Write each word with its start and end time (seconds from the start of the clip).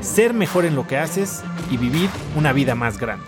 ser 0.00 0.34
mejor 0.34 0.64
en 0.64 0.74
lo 0.74 0.86
que 0.86 0.96
haces 0.96 1.42
y 1.70 1.76
vivir 1.76 2.08
una 2.36 2.52
vida 2.52 2.74
más 2.74 2.98
grande. 2.98 3.26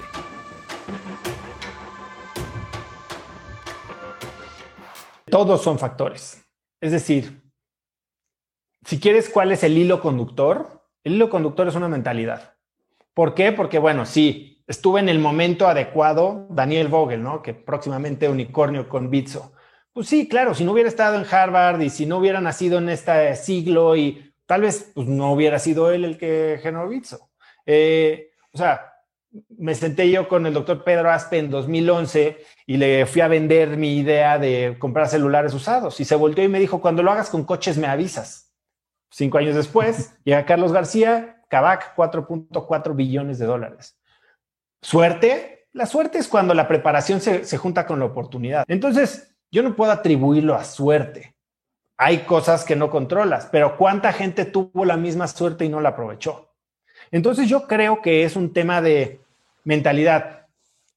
Todos 5.31 5.63
son 5.63 5.79
factores. 5.79 6.45
Es 6.81 6.93
decir, 6.93 7.43
si 8.85 8.99
quieres 8.99 9.29
cuál 9.29 9.53
es 9.53 9.63
el 9.63 9.79
hilo 9.79 10.01
conductor, 10.01 10.85
el 11.05 11.15
hilo 11.15 11.31
conductor 11.31 11.69
es 11.69 11.75
una 11.75 11.89
mentalidad. 11.89 12.55
¿Por 13.15 13.35
qué? 13.35 13.53
Porque, 13.53 13.79
bueno, 13.79 14.07
sí, 14.07 14.65
estuve 14.67 15.01
en 15.01 15.09
el 15.09 15.19
momento 15.19 15.69
adecuado, 15.69 16.47
Daniel 16.51 16.89
Vogel, 16.89 17.23
¿no? 17.23 17.43
Que 17.43 17.55
próximamente 17.55 18.29
unicornio 18.29 18.89
con 18.89 19.11
Bitso. 19.11 19.53
Pues 19.93 20.09
sí, 20.09 20.29
claro, 20.29 20.55
si 20.55 20.65
no 20.65 20.73
hubiera 20.73 20.89
estado 20.89 21.17
en 21.17 21.27
Harvard 21.31 21.81
y 21.81 21.91
si 21.91 22.07
no 22.07 22.19
hubiera 22.19 22.41
nacido 22.41 22.79
en 22.79 22.89
este 22.89 23.35
siglo 23.37 23.97
y 23.97 24.30
tal 24.51 24.63
vez 24.63 24.91
pues, 24.97 25.07
no 25.07 25.33
hubiera 25.33 25.61
sido 25.61 25.93
él 25.93 26.05
el 26.05 26.19
que 26.19 26.59
generó 26.61 26.89
Bitso. 26.89 27.31
Eh, 27.65 28.33
o 28.51 28.59
sea, 28.59 28.95
me 29.57 29.77
senté 29.77 30.11
yo 30.11 30.27
con 30.27 30.45
el 30.45 30.53
doctor 30.53 30.83
Pedro 30.83 31.09
Aspe 31.09 31.39
en 31.39 31.51
2011 31.51 32.37
y 32.67 32.77
le 32.77 33.07
fui 33.07 33.21
a 33.21 33.29
vender 33.29 33.77
mi 33.77 33.97
idea 33.97 34.41
de 34.41 34.75
comprar 34.81 35.07
celulares 35.07 35.55
usados 35.55 36.01
y 36.01 36.05
se 36.05 36.17
volteó 36.17 36.43
y 36.43 36.49
me 36.49 36.59
dijo, 36.59 36.81
cuando 36.81 37.05
lo 37.05 37.13
hagas 37.13 37.31
con 37.31 37.45
coches 37.45 37.79
me 37.79 37.87
avisas. 37.87 38.53
Cinco 39.09 39.39
años 39.39 39.55
después, 39.55 40.17
llega 40.25 40.45
Carlos 40.47 40.73
García, 40.73 41.45
Kavak, 41.47 41.95
4.4 41.95 42.97
billones 42.97 43.39
de 43.39 43.47
dólares. 43.47 44.01
Suerte, 44.83 45.69
la 45.73 45.87
suerte 45.87 46.19
es 46.19 46.27
cuando 46.27 46.55
la 46.55 46.67
preparación 46.67 47.21
se, 47.21 47.45
se 47.45 47.57
junta 47.57 47.87
con 47.87 48.01
la 48.01 48.07
oportunidad. 48.07 48.65
Entonces, 48.67 49.33
yo 49.53 49.63
no 49.63 49.77
puedo 49.77 49.93
atribuirlo 49.93 50.57
a 50.57 50.65
suerte. 50.65 51.37
Hay 52.03 52.21
cosas 52.21 52.65
que 52.65 52.77
no 52.77 52.89
controlas, 52.89 53.51
pero 53.53 53.77
¿cuánta 53.77 54.15
gente 54.15 54.47
tuvo 54.47 54.87
la 54.87 54.97
misma 54.97 55.29
suerte 55.29 55.67
y 55.67 55.69
no 55.69 55.83
la 55.83 55.91
aprovechó? 55.91 56.49
Entonces 57.11 57.47
yo 57.47 57.67
creo 57.67 58.01
que 58.01 58.25
es 58.25 58.37
un 58.37 58.55
tema 58.55 58.81
de 58.81 59.21
mentalidad. 59.65 60.47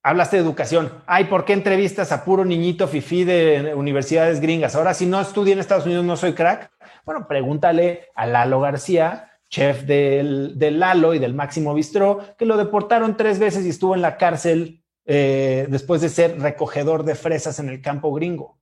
Hablaste 0.01 0.37
de 0.37 0.43
educación. 0.43 1.03
Ay, 1.05 1.25
¿por 1.25 1.43
qué 1.43 1.51
entrevistas 1.51 2.13
a 2.13 2.23
puro 2.23 2.45
niñito 2.45 2.87
fifí 2.87 3.25
de 3.25 3.73
universidades 3.75 4.39
gringas? 4.39 4.75
Ahora, 4.75 4.93
si 4.93 5.05
no 5.05 5.19
estudié 5.19 5.51
en 5.51 5.59
Estados 5.59 5.85
Unidos, 5.85 6.05
no 6.05 6.15
soy 6.15 6.31
crack. 6.31 6.71
Bueno, 7.03 7.27
pregúntale 7.27 8.07
a 8.15 8.25
Lalo 8.25 8.61
García, 8.61 9.29
chef 9.49 9.83
del, 9.83 10.57
Lalo 10.57 11.13
y 11.13 11.19
del 11.19 11.33
Máximo 11.33 11.73
Bistró, 11.73 12.21
que 12.37 12.45
lo 12.45 12.55
deportaron 12.55 13.17
tres 13.17 13.39
veces 13.39 13.65
y 13.65 13.69
estuvo 13.71 13.93
en 13.93 14.01
la 14.01 14.15
cárcel 14.15 14.81
eh, 15.03 15.67
después 15.67 15.99
de 15.99 16.07
ser 16.07 16.39
recogedor 16.39 17.03
de 17.03 17.15
fresas 17.15 17.59
en 17.59 17.67
el 17.67 17.81
campo 17.81 18.13
gringo. 18.13 18.57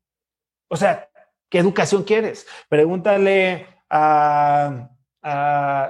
O 0.70 0.76
sea, 0.76 1.11
¿qué 1.52 1.59
educación 1.59 2.03
quieres? 2.03 2.47
Pregúntale 2.69 3.67
a, 3.89 4.88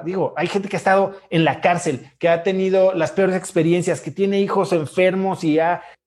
digo, 0.04 0.34
hay 0.36 0.48
gente 0.48 0.68
que 0.68 0.76
ha 0.76 0.80
estado 0.80 1.22
en 1.30 1.46
la 1.46 1.62
cárcel, 1.62 2.12
que 2.20 2.28
ha 2.28 2.44
tenido 2.44 2.94
las 2.94 3.12
peores 3.12 3.36
experiencias, 3.36 4.02
que 4.02 4.12
tiene 4.12 4.42
hijos 4.42 4.74
enfermos 4.74 5.46
y, 5.46 5.60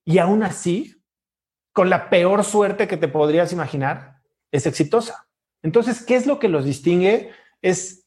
y 0.03 0.17
aún 0.19 0.43
así, 0.43 1.01
con 1.73 1.89
la 1.89 2.09
peor 2.09 2.43
suerte 2.43 2.87
que 2.87 2.97
te 2.97 3.07
podrías 3.07 3.51
imaginar, 3.53 4.21
es 4.51 4.67
exitosa. 4.67 5.27
Entonces, 5.63 6.03
¿qué 6.03 6.15
es 6.15 6.27
lo 6.27 6.37
que 6.37 6.49
los 6.49 6.65
distingue? 6.65 7.31
Es 7.61 8.05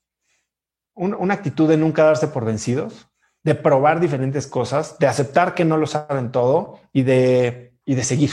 una 0.95 1.35
actitud 1.35 1.69
de 1.69 1.77
nunca 1.77 2.05
darse 2.05 2.29
por 2.29 2.45
vencidos, 2.45 3.09
de 3.43 3.55
probar 3.55 4.01
diferentes 4.01 4.47
cosas, 4.47 4.99
de 4.99 5.07
aceptar 5.07 5.55
que 5.55 5.65
no 5.65 5.77
lo 5.77 5.87
saben 5.87 6.31
todo 6.31 6.79
y 6.93 7.03
de, 7.03 7.75
y 7.85 7.95
de 7.95 8.05
seguir. 8.05 8.33